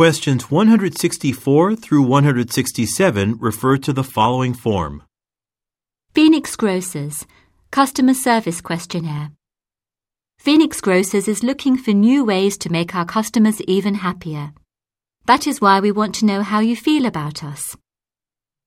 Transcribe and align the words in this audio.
Questions 0.00 0.50
164 0.50 1.76
through 1.76 2.02
167 2.04 3.36
refer 3.38 3.76
to 3.76 3.92
the 3.92 4.02
following 4.02 4.54
form. 4.54 5.02
Phoenix 6.14 6.56
Grocers 6.56 7.26
Customer 7.70 8.14
Service 8.14 8.62
Questionnaire. 8.62 9.32
Phoenix 10.38 10.80
Grocers 10.80 11.28
is 11.28 11.42
looking 11.42 11.76
for 11.76 11.90
new 11.90 12.24
ways 12.24 12.56
to 12.56 12.72
make 12.72 12.94
our 12.94 13.04
customers 13.04 13.60
even 13.68 13.96
happier. 13.96 14.54
That 15.26 15.46
is 15.46 15.60
why 15.60 15.80
we 15.80 15.92
want 15.92 16.14
to 16.14 16.24
know 16.24 16.40
how 16.40 16.60
you 16.60 16.76
feel 16.76 17.04
about 17.04 17.44
us. 17.44 17.76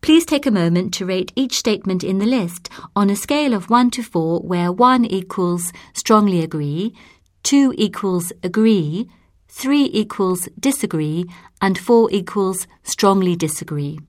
Please 0.04 0.28
take 0.28 0.46
a 0.46 0.52
moment 0.52 0.94
to 0.94 1.06
rate 1.08 1.34
each 1.36 1.58
statement 1.58 2.04
in 2.04 2.20
the 2.20 2.28
list 2.28 2.70
on 2.96 3.10
a 3.10 3.16
scale 3.16 3.56
of 3.56 3.72
1 3.72 3.90
to 3.90 4.04
4 4.04 4.42
where 4.42 4.72
1 4.72 5.06
equals 5.06 5.74
strongly 5.96 6.44
agree, 6.44 6.96
2 7.42 7.74
equals 7.76 8.32
agree, 8.44 9.10
3 9.56 9.92
equals 9.94 10.50
disagree, 10.60 11.26
and 11.62 11.78
4 11.78 12.10
equals 12.12 12.68
strongly 12.82 13.36
disagree. 13.36 14.00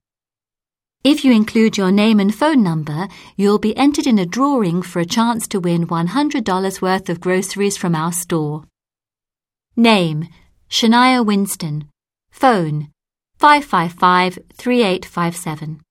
If 1.05 1.23
you 1.23 1.33
include 1.33 1.77
your 1.77 1.93
name 1.93 2.19
and 2.19 2.35
phone 2.35 2.63
number, 2.63 3.09
you'll 3.37 3.59
be 3.59 3.77
entered 3.77 4.07
in 4.07 4.19
a 4.19 4.25
drawing 4.25 4.81
for 4.81 5.01
a 5.01 5.07
chance 5.07 5.47
to 5.49 5.61
win 5.61 5.87
$100 5.87 6.81
worth 6.81 7.11
of 7.11 7.21
groceries 7.21 7.77
from 7.77 7.95
our 7.95 8.11
store. 8.11 8.65
Name 9.77 10.29
Shania 10.71 11.25
Winston. 11.25 11.91
Phone 12.31 12.89
555 13.37 14.39
3857. 14.55 15.83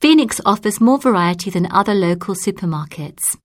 Phoenix 0.00 0.40
offers 0.44 0.80
more 0.80 0.98
variety 0.98 1.50
than 1.50 1.70
other 1.70 1.94
local 1.94 2.34
supermarkets. 2.34 3.36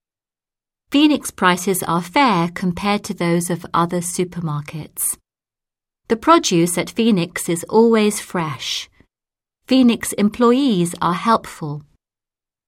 Phoenix 0.92 1.32
prices 1.32 1.82
are 1.84 2.02
fair 2.02 2.50
compared 2.54 3.02
to 3.06 3.14
those 3.14 3.50
of 3.50 3.66
other 3.74 4.02
supermarkets. 4.02 5.18
The 6.10 6.18
produce 6.18 6.78
at 6.78 6.90
Phoenix 6.90 7.48
is 7.48 7.64
always 7.70 8.20
fresh. 8.20 8.90
Phoenix 9.68 10.12
employees 10.12 10.94
are 11.02 11.14
helpful. 11.14 11.84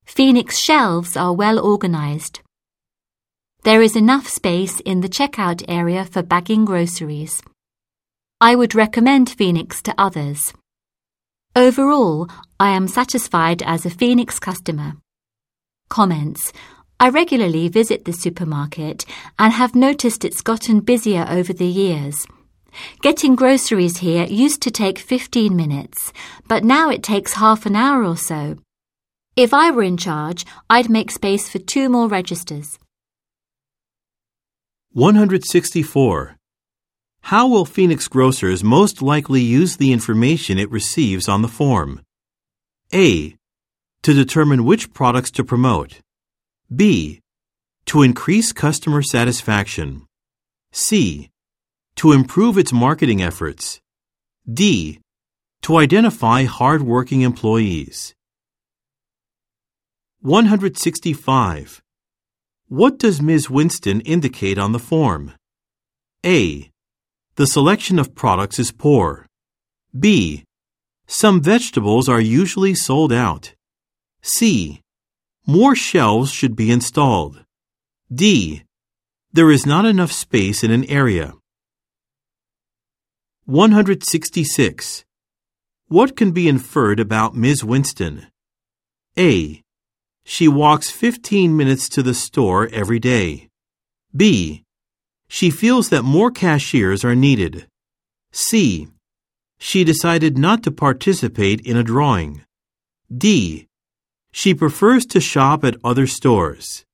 Phoenix 0.05 0.57
shelves 0.57 1.17
are 1.17 1.33
well 1.33 1.59
organized. 1.59 2.39
There 3.63 3.81
is 3.81 3.97
enough 3.97 4.29
space 4.29 4.79
in 4.79 5.01
the 5.01 5.09
checkout 5.09 5.61
area 5.67 6.05
for 6.05 6.23
bagging 6.23 6.63
groceries. 6.63 7.41
I 8.39 8.55
would 8.55 8.73
recommend 8.73 9.31
Phoenix 9.31 9.81
to 9.81 9.93
others. 9.97 10.53
Overall, 11.57 12.29
I 12.57 12.69
am 12.69 12.87
satisfied 12.87 13.61
as 13.63 13.85
a 13.85 13.89
Phoenix 13.89 14.39
customer. 14.39 14.93
Comments 15.89 16.53
I 17.03 17.09
regularly 17.09 17.67
visit 17.67 18.05
the 18.05 18.13
supermarket 18.13 19.05
and 19.37 19.51
have 19.51 19.75
noticed 19.75 20.23
it's 20.23 20.39
gotten 20.39 20.79
busier 20.79 21.27
over 21.29 21.51
the 21.51 21.67
years. 21.67 22.25
Getting 23.01 23.35
groceries 23.35 23.97
here 23.97 24.23
used 24.23 24.61
to 24.61 24.71
take 24.71 24.99
15 24.99 25.53
minutes, 25.53 26.13
but 26.47 26.63
now 26.63 26.89
it 26.89 27.03
takes 27.03 27.33
half 27.33 27.65
an 27.65 27.75
hour 27.75 28.05
or 28.05 28.15
so. 28.15 28.55
If 29.35 29.53
I 29.53 29.69
were 29.69 29.83
in 29.83 29.97
charge, 29.97 30.45
I'd 30.69 30.89
make 30.89 31.11
space 31.11 31.49
for 31.49 31.59
two 31.59 31.89
more 31.89 32.07
registers. 32.07 32.79
164. 34.93 36.37
How 37.23 37.49
will 37.49 37.65
Phoenix 37.65 38.07
Grocers 38.07 38.63
most 38.63 39.01
likely 39.01 39.41
use 39.41 39.75
the 39.75 39.91
information 39.91 40.57
it 40.57 40.71
receives 40.71 41.27
on 41.27 41.41
the 41.41 41.49
form? 41.49 41.99
A. 42.93 43.35
To 44.03 44.13
determine 44.13 44.63
which 44.63 44.93
products 44.93 45.31
to 45.31 45.43
promote. 45.43 45.99
B. 46.73 47.19
To 47.87 48.01
increase 48.01 48.53
customer 48.53 49.01
satisfaction. 49.01 50.07
C. 50.71 51.29
To 51.97 52.13
improve 52.13 52.57
its 52.57 52.71
marketing 52.71 53.21
efforts. 53.21 53.81
D. 54.51 54.99
To 55.63 55.77
identify 55.77 56.45
hard-working 56.45 57.21
employees. 57.21 58.15
165. 60.21 61.81
What 62.69 62.97
does 62.97 63.21
Ms. 63.21 63.49
Winston 63.49 63.99
indicate 64.01 64.57
on 64.57 64.71
the 64.71 64.79
form? 64.79 65.33
A. 66.25 66.71
The 67.35 67.45
selection 67.45 67.99
of 67.99 68.15
products 68.15 68.57
is 68.57 68.71
poor. 68.71 69.27
B. 69.97 70.45
Some 71.07 71.41
vegetables 71.41 72.07
are 72.07 72.21
usually 72.21 72.73
sold 72.73 73.11
out. 73.11 73.53
C. 74.21 74.79
More 75.45 75.75
shelves 75.75 76.31
should 76.31 76.55
be 76.55 76.71
installed. 76.71 77.43
D. 78.13 78.63
There 79.33 79.51
is 79.51 79.65
not 79.65 79.85
enough 79.85 80.11
space 80.11 80.63
in 80.63 80.71
an 80.71 80.85
area. 80.85 81.33
166. 83.45 85.03
What 85.89 86.15
can 86.15 86.31
be 86.31 86.47
inferred 86.47 87.01
about 87.01 87.35
Ms. 87.35 87.61
Winston? 87.61 88.27
A. 89.17 89.61
She 90.23 90.47
walks 90.47 90.89
15 90.89 91.57
minutes 91.57 91.89
to 91.89 92.01
the 92.01 92.13
store 92.13 92.69
every 92.71 92.99
day. 92.99 93.49
B. 94.15 94.63
She 95.27 95.49
feels 95.49 95.89
that 95.89 96.03
more 96.03 96.31
cashiers 96.31 97.03
are 97.03 97.15
needed. 97.15 97.67
C. 98.31 98.87
She 99.57 99.83
decided 99.83 100.37
not 100.37 100.63
to 100.63 100.71
participate 100.71 101.59
in 101.61 101.75
a 101.75 101.83
drawing. 101.83 102.45
D. 103.15 103.67
She 104.35 104.55
prefers 104.55 105.05
to 105.07 105.21
shop 105.21 105.63
at 105.63 105.77
other 105.83 106.07
stores. 106.07 106.85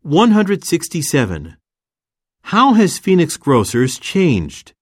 167. 0.00 1.58
How 2.44 2.72
has 2.72 2.96
Phoenix 2.96 3.36
Grocers 3.36 3.98
changed? 3.98 4.72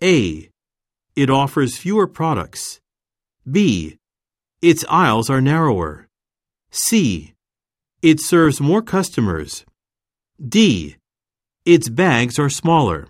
A. 0.00 0.48
It 1.16 1.30
offers 1.30 1.76
fewer 1.76 2.06
products. 2.06 2.80
B. 3.50 3.98
Its 4.62 4.84
aisles 4.88 5.28
are 5.28 5.40
narrower. 5.40 6.06
C. 6.70 7.34
It 8.02 8.20
serves 8.20 8.60
more 8.60 8.82
customers. 8.82 9.64
D. 10.40 10.96
Its 11.64 11.88
bags 11.88 12.38
are 12.38 12.48
smaller. 12.48 13.08